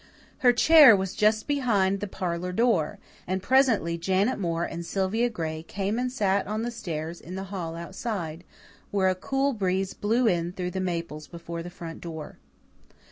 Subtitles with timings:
[0.39, 5.61] Her chair was just behind the parlour door, and presently Janet Moore and Sylvia Gray
[5.61, 8.43] came and sat on the stairs in the hall outside,
[8.89, 12.39] where a cool breeze blew in through the maples before the front door.